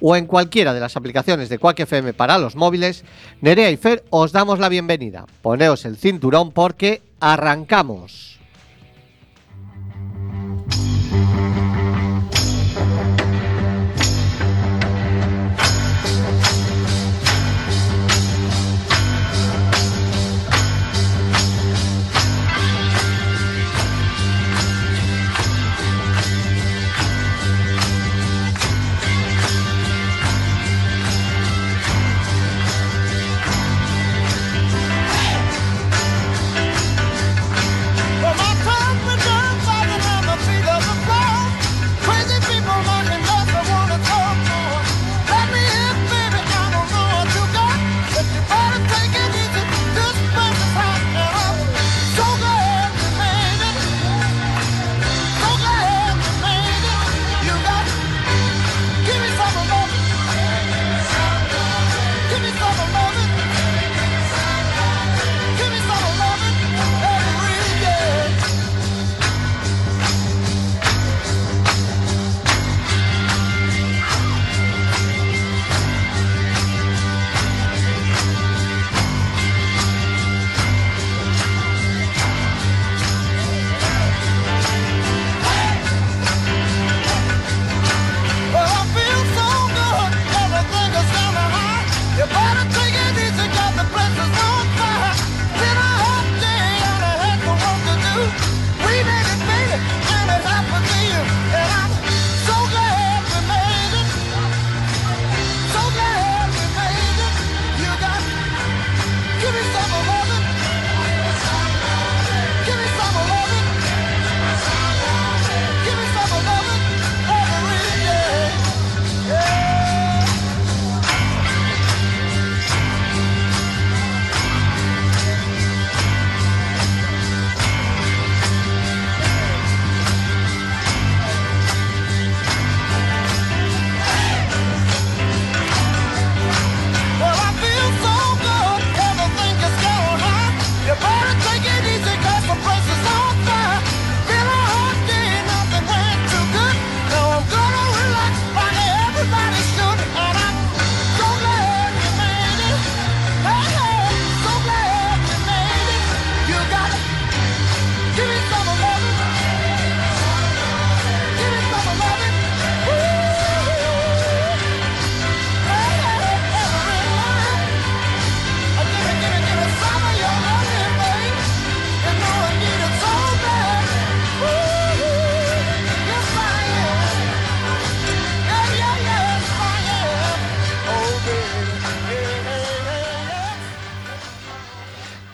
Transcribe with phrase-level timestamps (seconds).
[0.00, 3.04] o en cualquiera de las aplicaciones de Quack FM para los móviles,
[3.40, 5.26] Nerea y Fer os damos la bienvenida.
[5.42, 8.38] Poneos el cinturón porque arrancamos.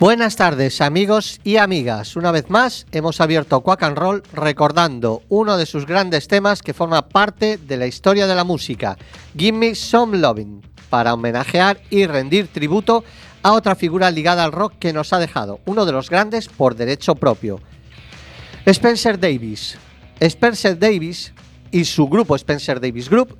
[0.05, 2.15] Buenas tardes amigos y amigas.
[2.15, 6.75] Una vez más hemos abierto Quack and Roll recordando uno de sus grandes temas que
[6.75, 8.99] forma parte de la historia de la música,
[9.35, 10.61] Give Me Some Loving,
[10.91, 13.03] para homenajear y rendir tributo
[13.41, 16.75] a otra figura ligada al rock que nos ha dejado, uno de los grandes por
[16.75, 17.59] derecho propio.
[18.63, 19.75] Spencer Davis.
[20.19, 21.33] Spencer Davis
[21.71, 23.39] y su grupo Spencer Davis Group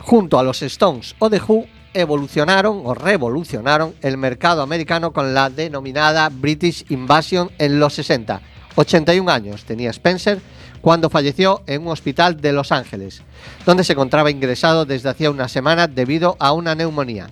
[0.00, 5.48] junto a los Stones o The Who, evolucionaron o revolucionaron el mercado americano con la
[5.48, 8.40] denominada British Invasion en los 60.
[8.76, 10.40] 81 años tenía Spencer
[10.80, 13.22] cuando falleció en un hospital de Los Ángeles,
[13.64, 17.30] donde se encontraba ingresado desde hacía una semana debido a una neumonía.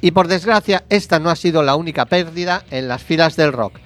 [0.00, 3.78] Y por desgracia, esta no ha sido la única pérdida en las filas del rock.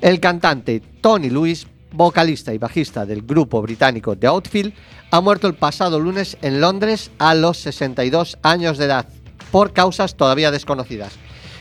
[0.00, 4.74] El cantante Tony Lewis, vocalista y bajista del grupo británico The Outfield,
[5.10, 9.06] ha muerto el pasado lunes en Londres a los 62 años de edad,
[9.50, 11.12] por causas todavía desconocidas.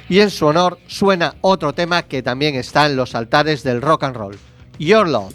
[0.10, 4.04] Y en su honor suena otro tema que también está en los altares del rock
[4.04, 4.38] and roll,
[4.80, 5.34] Your Love.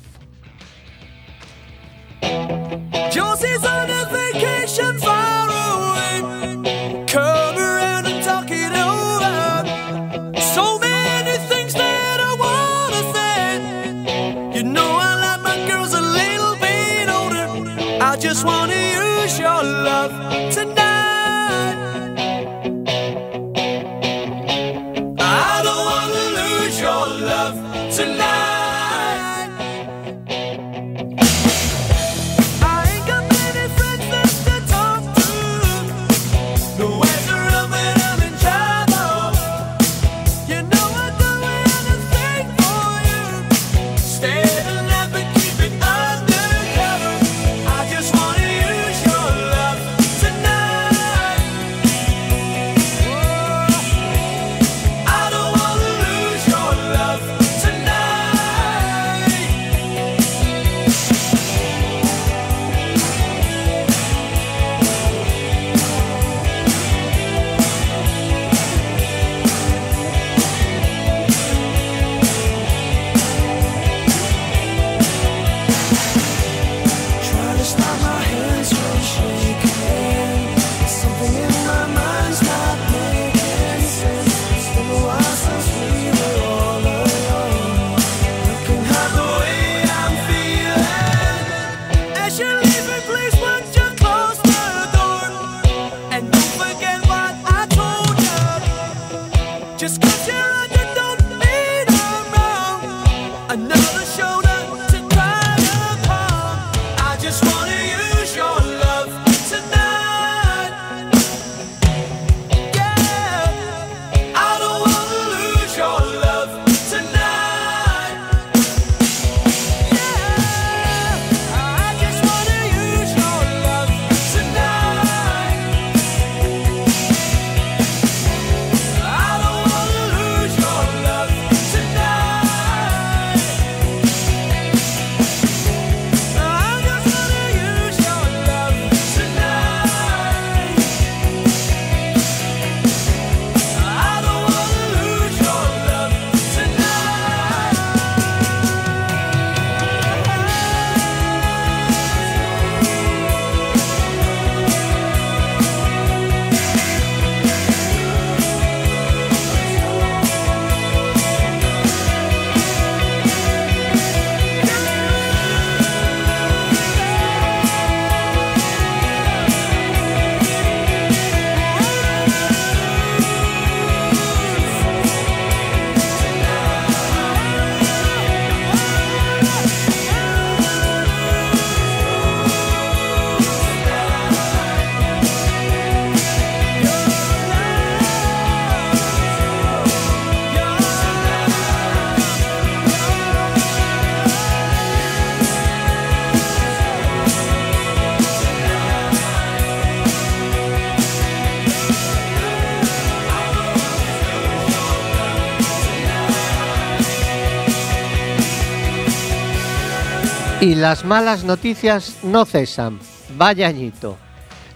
[210.83, 212.99] Las malas noticias no cesan.
[213.37, 214.19] Vaya añito.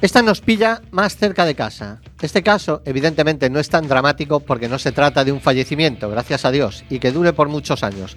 [0.01, 2.01] Esta nos pilla más cerca de casa.
[2.23, 6.45] Este caso, evidentemente, no es tan dramático porque no se trata de un fallecimiento, gracias
[6.45, 8.17] a Dios, y que dure por muchos años.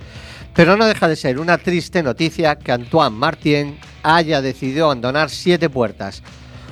[0.54, 5.68] Pero no deja de ser una triste noticia que Antoine Martien haya decidido abandonar Siete
[5.68, 6.22] Puertas.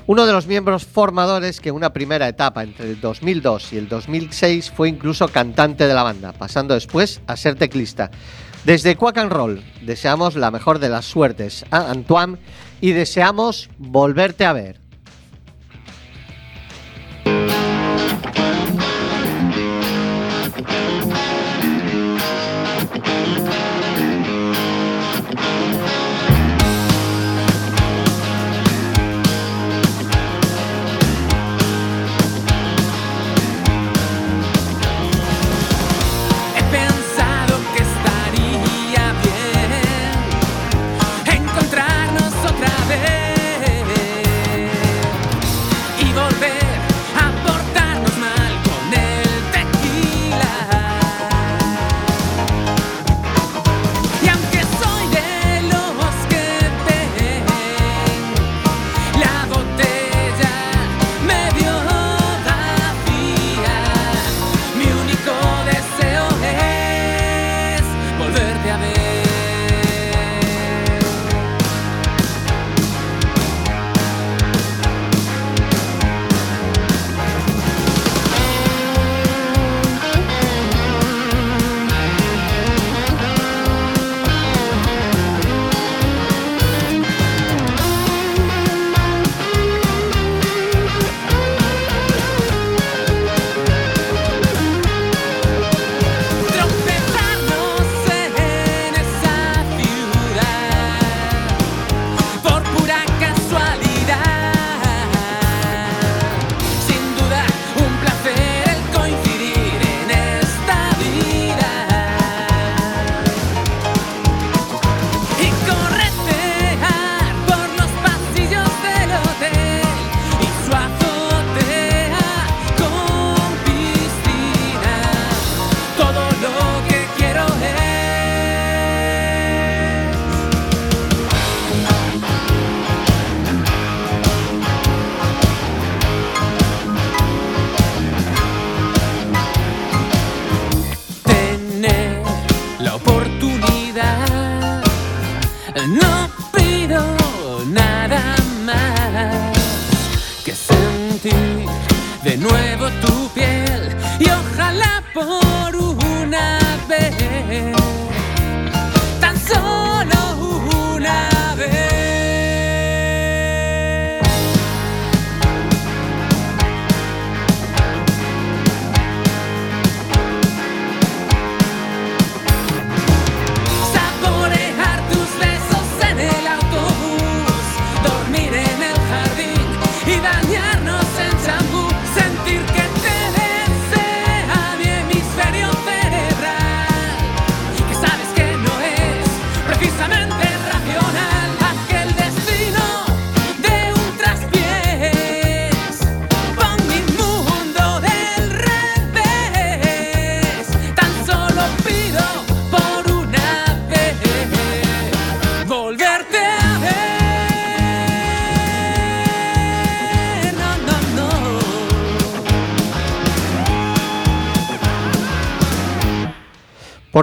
[0.05, 3.89] Uno de los miembros formadores que en una primera etapa entre el 2002 y el
[3.89, 8.11] 2006 fue incluso cantante de la banda, pasando después a ser teclista.
[8.67, 12.37] Desde Quack and Roll deseamos la mejor de las suertes a Antoine
[12.81, 14.81] y deseamos volverte a ver.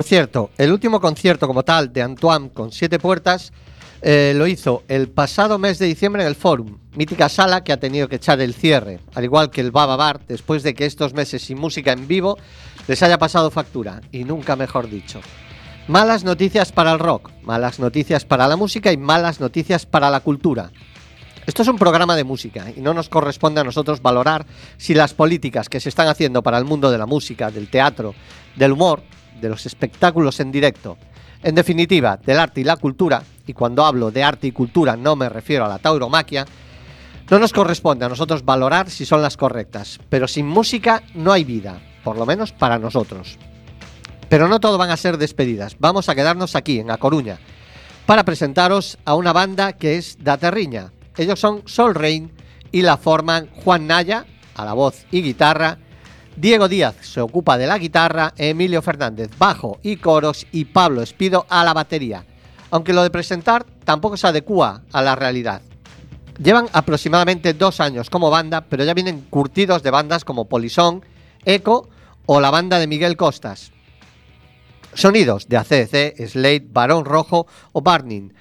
[0.05, 3.55] Cierto, el último concierto como tal de Antoine con siete puertas
[4.03, 7.81] eh, lo hizo el pasado mes de diciembre en el Forum, mítica sala que ha
[7.81, 11.15] tenido que echar el cierre, al igual que el Baba Bar, después de que estos
[11.15, 12.37] meses sin música en vivo
[12.87, 15.23] les haya pasado factura, y nunca mejor dicho.
[15.89, 20.21] Malas noticias para el rock, malas noticias para la música y malas noticias para la
[20.21, 20.71] cultura.
[21.47, 24.45] Esto es un programa de música y no nos corresponde a nosotros valorar
[24.77, 28.15] si las políticas que se están haciendo para el mundo de la música, del teatro,
[28.55, 29.03] del humor,
[29.45, 30.97] de los espectáculos en directo,
[31.43, 35.15] en definitiva, del arte y la cultura, y cuando hablo de arte y cultura no
[35.15, 36.47] me refiero a la tauromaquia,
[37.31, 41.45] no nos corresponde a nosotros valorar si son las correctas, pero sin música no hay
[41.45, 43.39] vida, por lo menos para nosotros.
[44.31, 47.39] Pero no todo van a ser despedidas, vamos a quedarnos aquí, en A Coruña,
[48.07, 50.93] para presentaros a una banda que es da Terriña.
[51.19, 52.33] Ellos son Sol Rain
[52.73, 54.25] y la forman Juan Naya,
[54.55, 55.79] a la voz y guitarra,
[56.37, 61.47] Diego Díaz se ocupa de la guitarra, Emilio Fernández bajo y coros y Pablo Espido
[61.49, 62.25] a la batería.
[62.71, 65.63] aunque lo de presentar tampoco se adecua a la realidad.
[66.43, 71.05] Llevan aproximadamente dos años como banda, pero ya vienen curtidos de bandas como Polisón,
[71.45, 71.89] Echo
[72.27, 73.71] o la banda de Miguel Costas.
[74.95, 78.33] Sonidos de ACDC, Slade, Barón Rojo o Burning.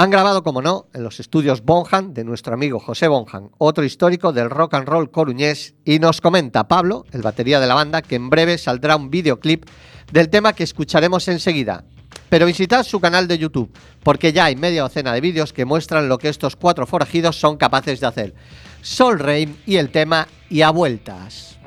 [0.00, 4.32] Han grabado, como no, en los estudios Bonham de nuestro amigo José Bonham, otro histórico
[4.32, 8.14] del rock and roll coruñés, y nos comenta Pablo, el batería de la banda, que
[8.14, 9.66] en breve saldrá un videoclip
[10.12, 11.84] del tema que escucharemos enseguida.
[12.28, 16.08] Pero visitad su canal de YouTube, porque ya hay media docena de vídeos que muestran
[16.08, 18.34] lo que estos cuatro forajidos son capaces de hacer.
[18.82, 21.58] Sol Rain y el tema y a vueltas.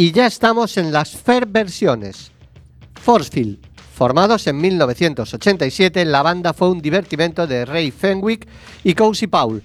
[0.00, 2.32] Y ya estamos en las Fair versiones.
[3.02, 3.58] Forcefield,
[3.92, 8.48] formados en 1987, la banda fue un divertimento de Ray Fenwick
[8.82, 9.62] y Cozy Paul,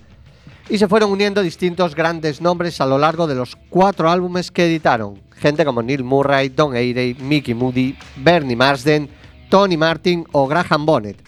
[0.67, 4.65] y se fueron uniendo distintos grandes nombres a lo largo de los cuatro álbumes que
[4.65, 5.21] editaron.
[5.37, 9.09] Gente como Neil Murray, Don Airey, Mickey Moody, Bernie Marsden,
[9.49, 11.23] Tony Martin o Graham Bonnet.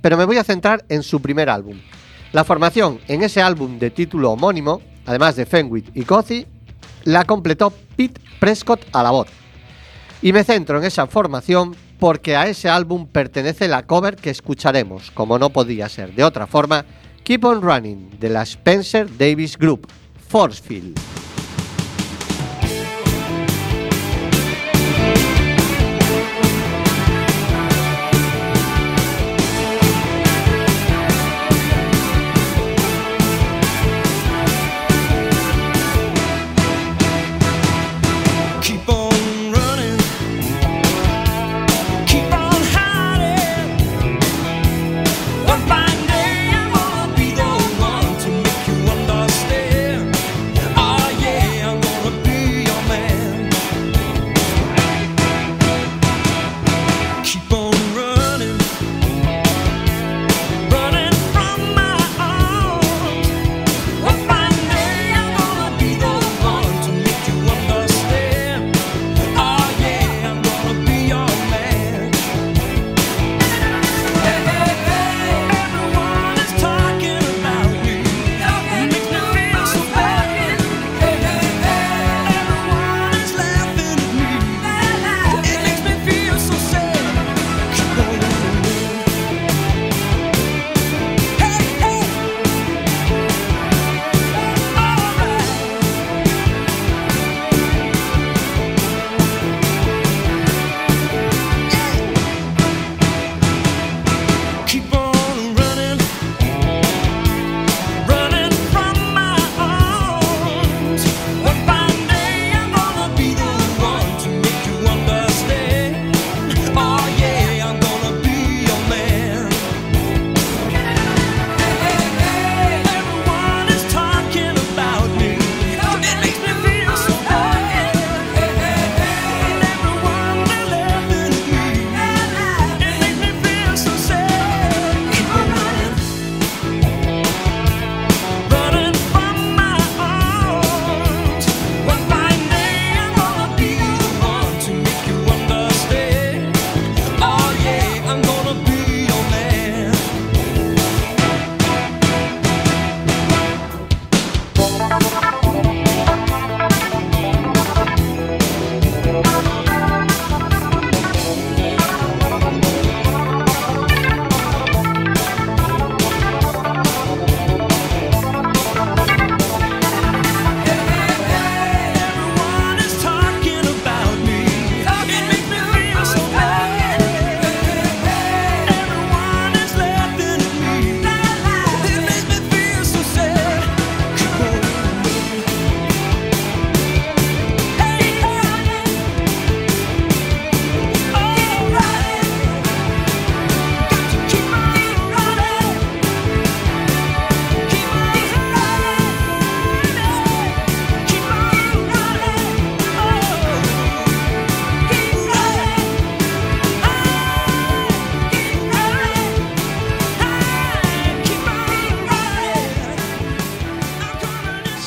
[0.00, 1.78] Pero me voy a centrar en su primer álbum.
[2.32, 6.46] La formación en ese álbum de título homónimo, además de Fenwick y Cozy,
[7.06, 9.28] la completó Pete Prescott a la voz.
[10.20, 15.10] Y me centro en esa formación porque a ese álbum pertenece la cover que escucharemos,
[15.12, 16.84] como no podía ser de otra forma,
[17.22, 19.88] Keep on Running de la Spencer Davis Group,
[20.28, 20.98] Forcefield.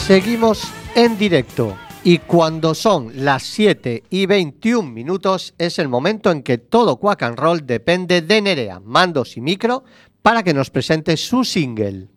[0.10, 0.64] Seguimos
[0.96, 6.58] en directo y cuando son las 7 y 21 minutos es el momento en que
[6.58, 9.84] todo Quack and Roll depende de Nerea, mandos y micro,
[10.24, 12.08] para que nos presente su single.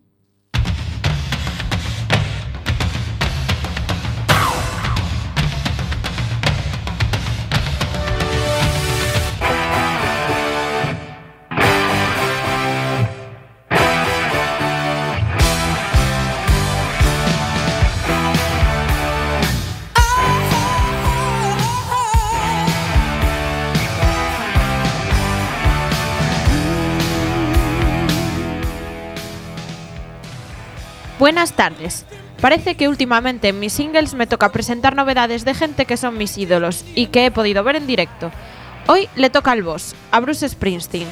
[31.33, 32.05] Buenas tardes.
[32.43, 36.37] Parece que últimamente en mis singles me toca presentar novedades de gente que son mis
[36.37, 38.31] ídolos y que he podido ver en directo.
[38.87, 41.09] Hoy le toca al boss, a Bruce Springsteen,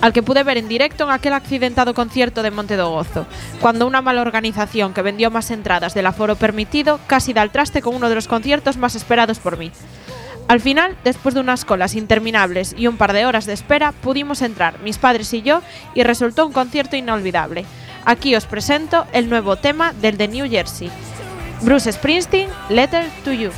[0.00, 3.26] al que pude ver en directo en aquel accidentado concierto de Monte do Gozo,
[3.60, 7.82] cuando una mala organización que vendió más entradas del aforo permitido casi da al traste
[7.82, 9.72] con uno de los conciertos más esperados por mí.
[10.48, 14.40] Al final, después de unas colas interminables y un par de horas de espera, pudimos
[14.40, 15.60] entrar, mis padres y yo,
[15.94, 17.66] y resultó un concierto inolvidable.
[18.04, 20.90] Aquí os presento el nuevo tema del de New Jersey.
[21.62, 23.50] Bruce Springsteen, Letter to You.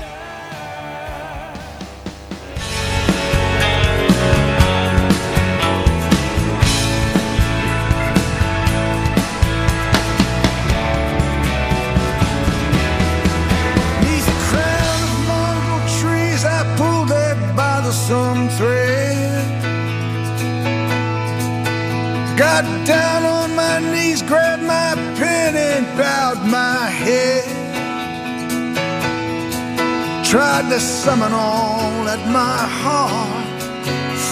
[30.80, 33.62] Summon all that my heart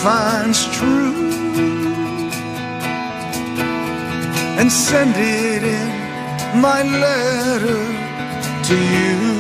[0.02, 1.30] finds true
[4.58, 7.82] and send it in my letter
[8.64, 9.39] to you.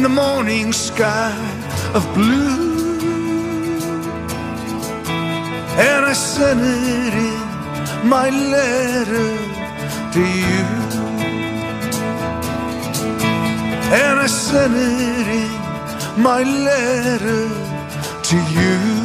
[0.00, 1.36] And the morning sky
[1.92, 2.80] of blue,
[5.76, 9.30] and I sent it in my letter
[10.14, 10.64] to you.
[14.00, 17.48] And I sent it in my letter
[18.22, 18.99] to you.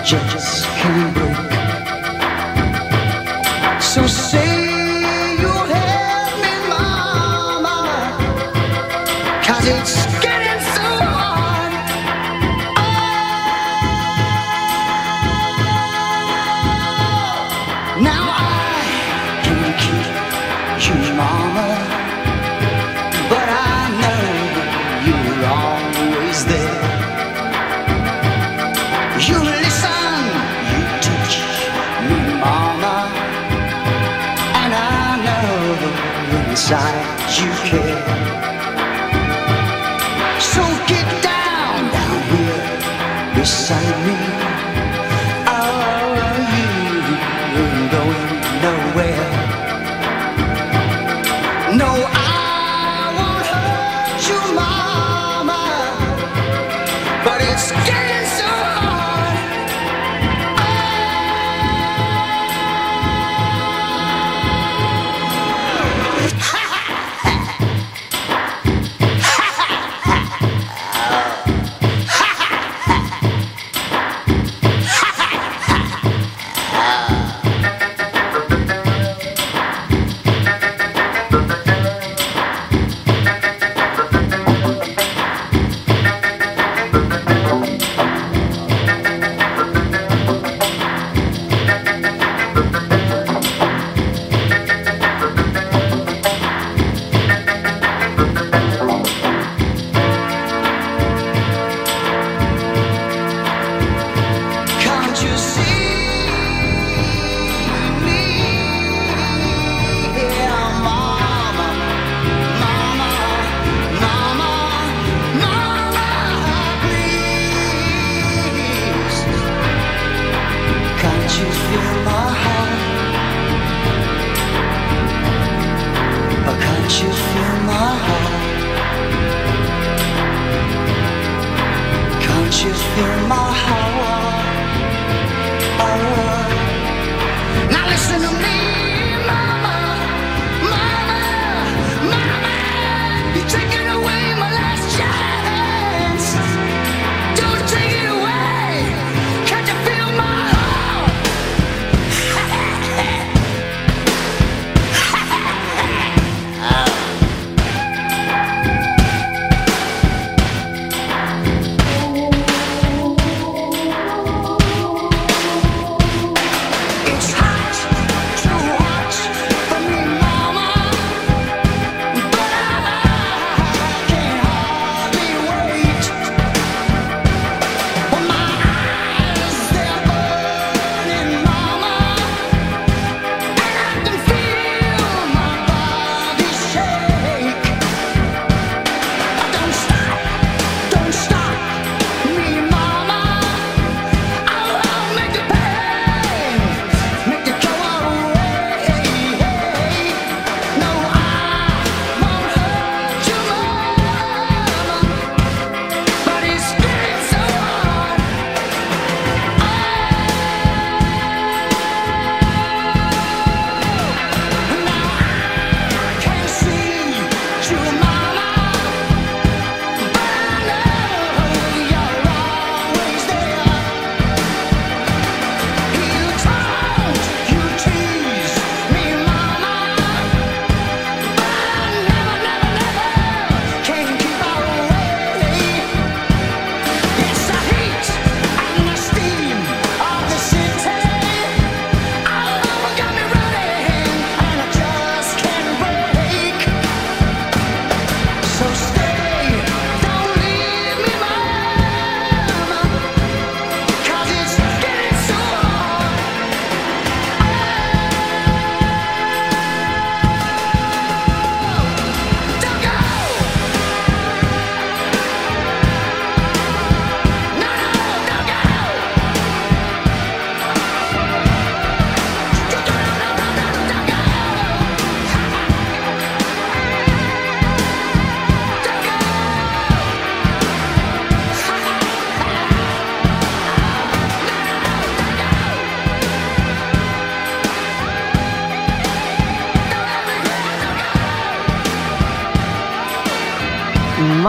[0.03, 1.30] Just can't.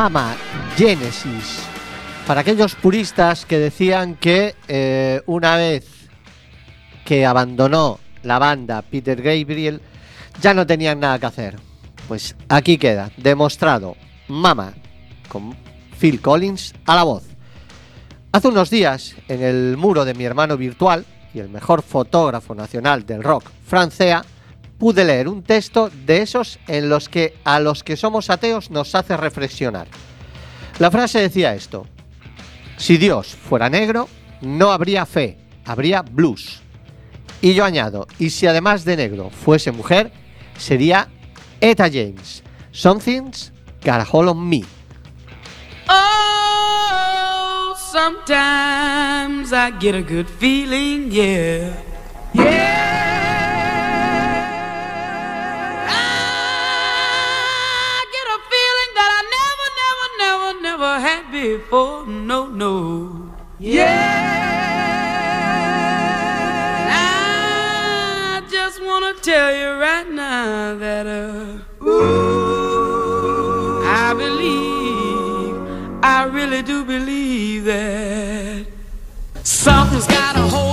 [0.02, 0.34] Mama
[0.76, 1.62] Genesis.
[2.26, 6.08] Para aquellos puristas que decían que eh, una vez
[7.04, 9.80] que abandonó la banda Peter Gabriel
[10.40, 11.56] ya no tenían nada que hacer.
[12.08, 13.94] Pues aquí queda, demostrado.
[14.26, 14.72] Mama
[15.28, 15.54] con
[16.00, 17.22] Phil Collins a la voz.
[18.32, 23.06] Hace unos días, en el muro de mi hermano virtual y el mejor fotógrafo nacional
[23.06, 24.24] del rock, Francea,
[24.82, 28.96] pude leer un texto de esos en los que a los que somos ateos nos
[28.96, 29.86] hace reflexionar.
[30.80, 31.86] La frase decía esto,
[32.78, 34.08] si Dios fuera negro,
[34.40, 36.62] no habría fe, habría blues.
[37.40, 40.10] Y yo añado, y si además de negro fuese mujer,
[40.58, 41.06] sería
[41.60, 42.42] Eta James.
[42.72, 43.52] Something's
[43.84, 44.64] got a hold on me.
[45.88, 51.72] Oh, sometimes I get a good feeling, yeah.
[52.34, 52.81] Yeah.
[61.42, 61.58] pray
[62.06, 63.34] no, no.
[63.58, 64.38] Yeah.
[68.34, 75.56] I just want to tell you right now that uh, ooh, I believe,
[76.04, 78.66] I really do believe that
[79.42, 80.71] something's got a hold.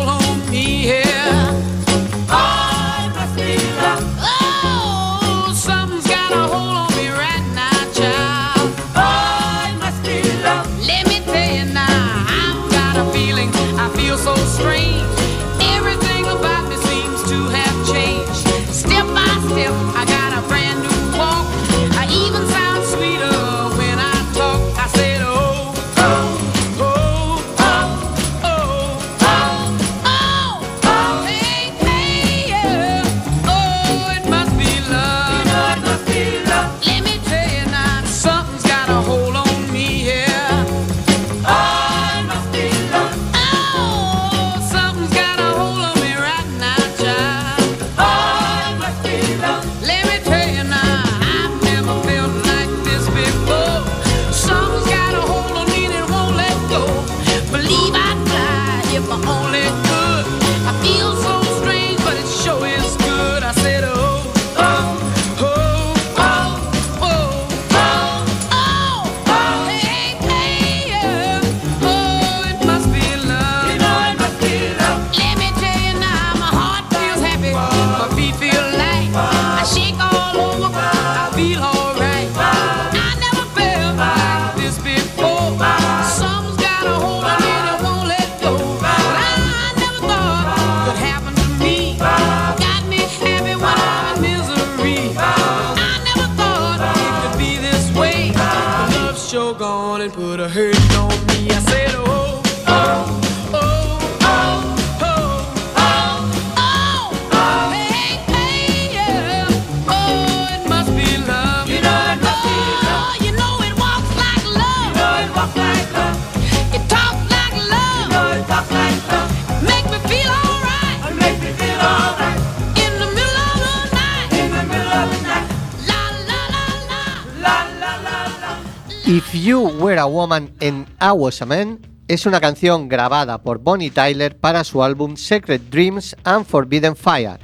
[131.10, 136.45] A Washerman es una canción grabada por Bonnie Tyler para su álbum Secret Dreams and
[136.45, 137.39] Forbidden Fire.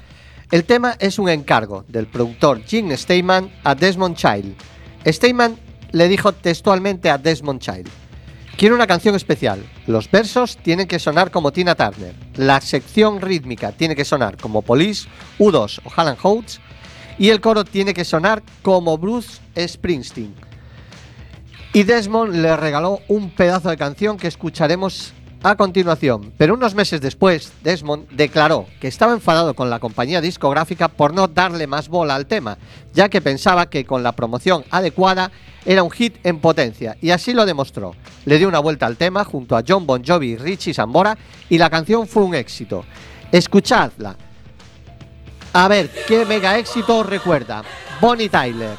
[0.51, 4.55] El tema es un encargo del productor Jim Steinman a Desmond Child.
[5.07, 5.57] Steinman
[5.93, 7.89] le dijo textualmente a Desmond Child:
[8.55, 9.65] Quiero una canción especial.
[9.87, 12.13] Los versos tienen que sonar como Tina Turner.
[12.35, 15.09] La sección rítmica tiene que sonar como Police,
[15.39, 16.59] U2 o Helen Holtz.
[17.17, 20.35] Y el coro tiene que sonar como Bruce Springsteen.
[21.75, 25.11] Y Desmond le regaló un pedazo de canción que escucharemos
[25.43, 26.31] a continuación.
[26.37, 31.27] Pero unos meses después, Desmond declaró que estaba enfadado con la compañía discográfica por no
[31.27, 32.57] darle más bola al tema,
[32.93, 35.31] ya que pensaba que con la promoción adecuada
[35.65, 37.93] era un hit en potencia, y así lo demostró.
[38.23, 41.17] Le dio una vuelta al tema junto a John Bon Jovi y Richie Sambora,
[41.49, 42.85] y la canción fue un éxito.
[43.33, 44.15] Escuchadla.
[45.51, 47.63] A ver qué mega éxito recuerda.
[47.99, 48.77] Bonnie Tyler.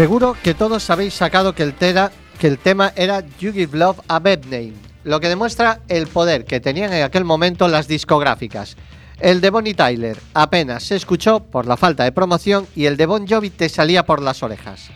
[0.00, 4.72] Seguro que todos habéis sacado que el, tema era You Give Love a Bad Name,
[5.04, 8.78] lo que demuestra el poder que tenían en aquel momento las discográficas.
[9.18, 13.04] El de Bonnie Tyler apenas se escuchó por la falta de promoción y el de
[13.04, 14.88] Bon Jovi te salía por las orejas.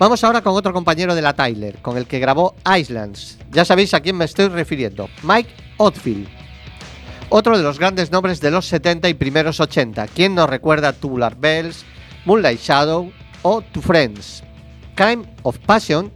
[0.00, 3.38] Vamos ahora con otro compañero de la Tyler, con el que grabó Islands.
[3.52, 6.26] Ya sabéis a quién me estoy refiriendo, Mike Oldfield.
[7.28, 10.08] Otro de los grandes nombres de los 70 y primeros 80.
[10.08, 11.84] ¿Quién nos recuerda Tubular Bells,
[12.24, 13.12] Moonlight Shadow
[13.42, 14.42] o To Friends?
[14.94, 16.12] Crime of Passion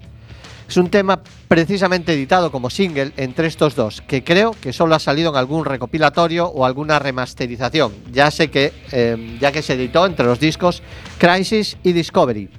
[0.68, 4.98] es un tema precisamente editado como single entre estos dos, que creo que solo ha
[4.98, 10.06] salido en algún recopilatorio o alguna remasterización, ya sé que eh, ya que se editó
[10.06, 10.82] entre los discos
[11.18, 12.50] Crisis y Discovery.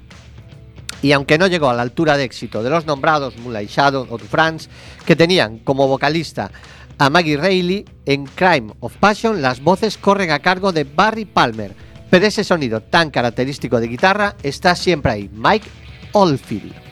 [1.00, 4.18] Y aunque no llegó a la altura de éxito de los nombrados Moonlight Shadow o
[4.18, 4.68] France,
[5.04, 6.50] que tenían como vocalista
[6.98, 11.74] a Maggie Reilly, en Crime of Passion las voces corren a cargo de Barry Palmer,
[12.10, 15.68] pero ese sonido tan característico de guitarra está siempre ahí, Mike
[16.12, 16.87] Oldfield.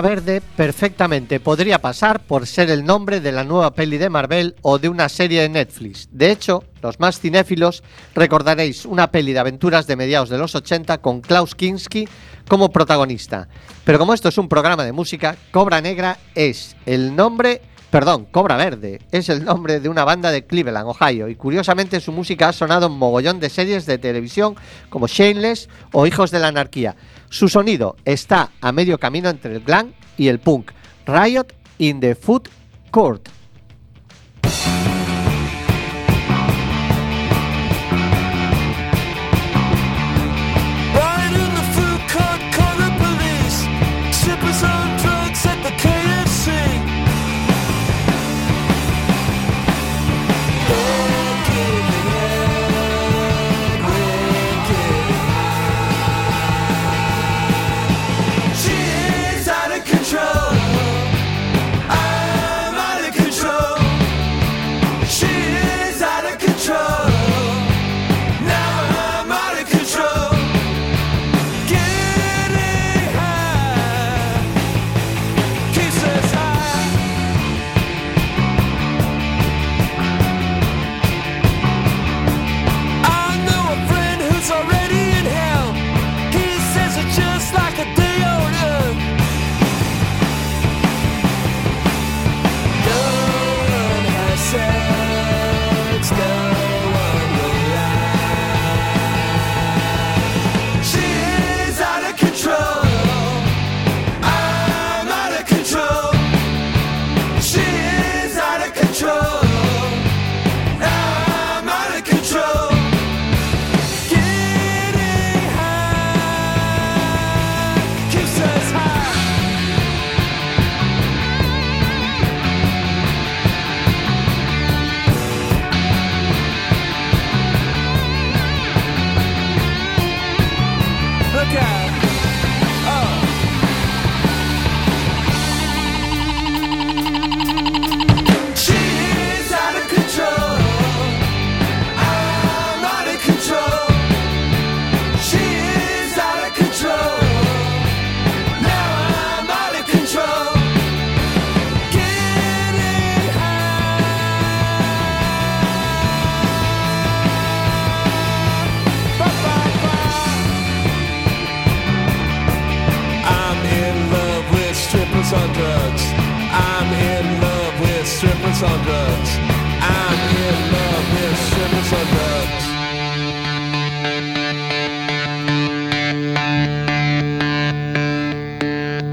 [0.00, 4.78] Verde perfectamente podría pasar por ser el nombre de la nueva peli de Marvel o
[4.78, 6.08] de una serie de Netflix.
[6.10, 7.82] De hecho, los más cinéfilos
[8.14, 12.08] recordaréis una peli de aventuras de mediados de los 80 con Klaus Kinski
[12.48, 13.48] como protagonista.
[13.84, 17.60] Pero como esto es un programa de música, Cobra Negra es el nombre
[17.92, 22.10] Perdón, Cobra Verde es el nombre de una banda de Cleveland, Ohio, y curiosamente su
[22.10, 24.56] música ha sonado en mogollón de series de televisión
[24.88, 26.96] como Shameless o Hijos de la Anarquía.
[27.28, 30.70] Su sonido está a medio camino entre el glam y el punk.
[31.06, 32.48] Riot in the Food
[32.90, 33.28] Court.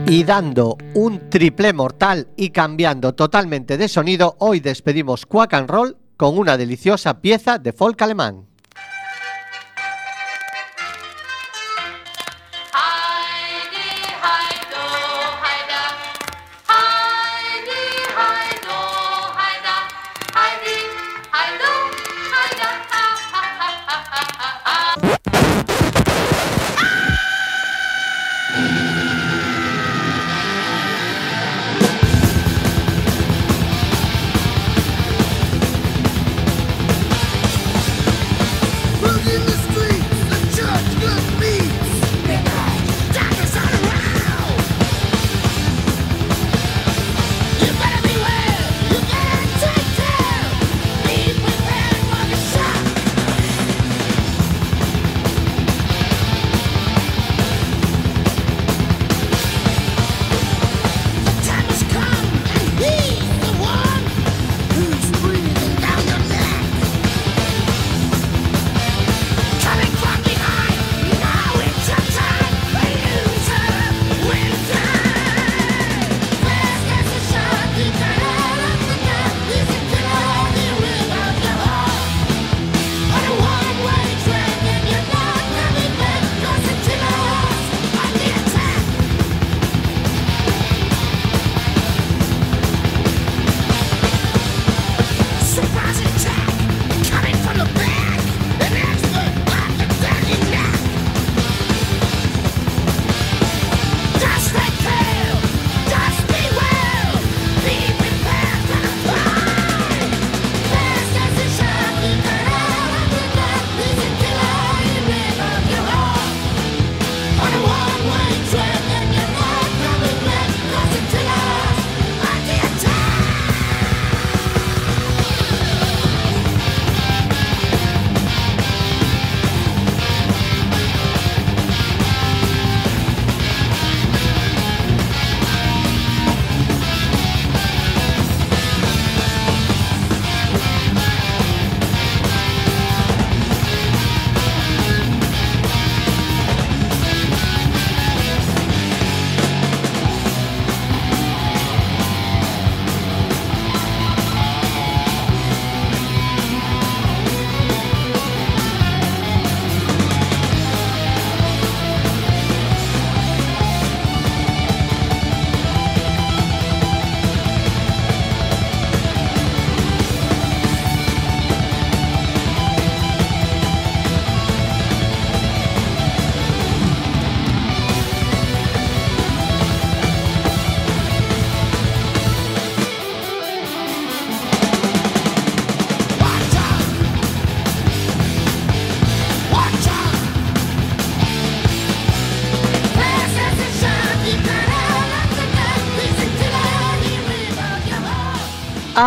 [0.08, 5.98] Y dando un triple mortal y cambiando totalmente de sonido, hoy despedimos Quack and Roll
[6.18, 8.49] con una deliciosa pieza de folk alemán.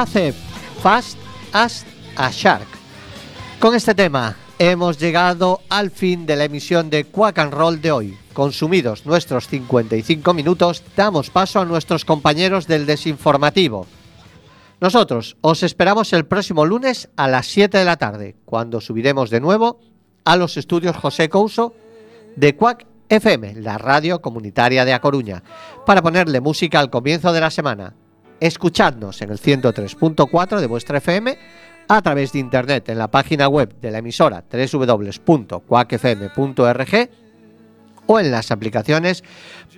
[0.00, 0.32] Hace
[0.82, 1.18] Fast
[1.52, 1.84] as
[2.16, 2.66] a Shark.
[3.60, 7.92] Con este tema hemos llegado al fin de la emisión de Quack and Roll de
[7.92, 8.18] hoy.
[8.32, 13.86] Consumidos nuestros 55 minutos, damos paso a nuestros compañeros del desinformativo.
[14.80, 19.40] Nosotros os esperamos el próximo lunes a las 7 de la tarde, cuando subiremos de
[19.40, 19.78] nuevo
[20.24, 21.74] a los estudios José Couso
[22.34, 25.42] de Quack FM, la radio comunitaria de A Coruña,
[25.84, 27.94] para ponerle música al comienzo de la semana.
[28.42, 31.38] Escuchadnos en el 103.4 de vuestra FM
[31.86, 37.10] a través de internet en la página web de la emisora www.quackfm.org
[38.06, 39.22] o en las aplicaciones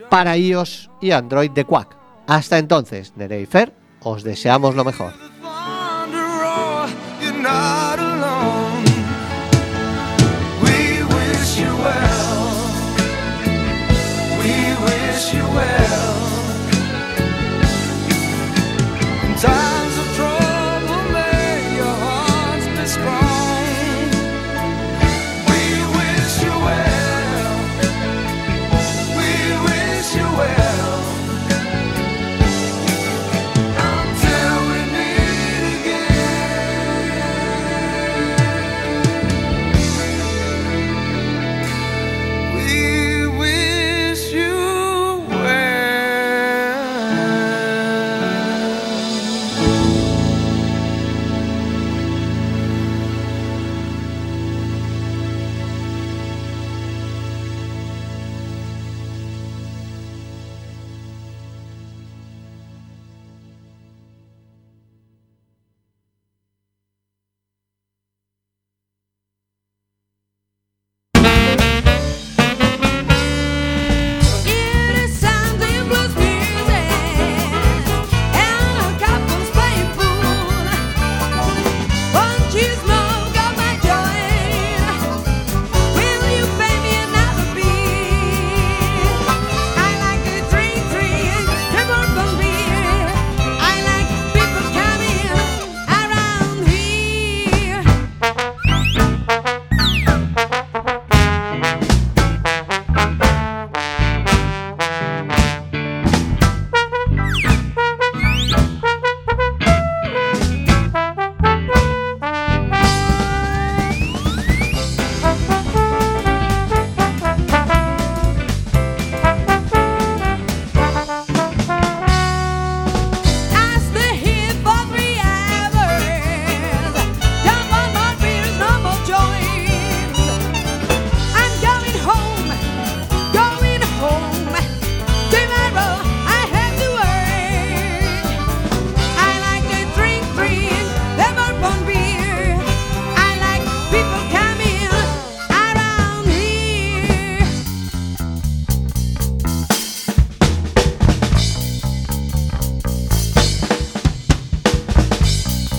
[0.09, 1.95] para iOS y Android de Quack.
[2.27, 5.13] Hasta entonces, Nerea y Fer, os deseamos lo mejor.